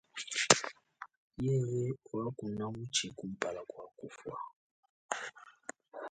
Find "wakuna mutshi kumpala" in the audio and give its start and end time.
2.15-3.61